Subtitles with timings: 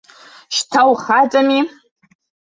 [0.55, 1.59] Шьҭа ухаҵами.